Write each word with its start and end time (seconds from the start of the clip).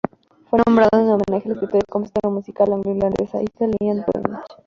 Fue 0.49 0.59
nombrado 0.65 0.99
en 0.99 1.09
homenaje 1.11 1.47
a 1.47 1.49
la 1.49 1.53
escritora 1.53 1.77
y 1.87 1.91
compositora 1.91 2.33
musical 2.33 2.73
anglo-irlandesa 2.73 3.39
Ethel 3.39 3.69
Lilian 3.79 4.03
Voynich. 4.11 4.41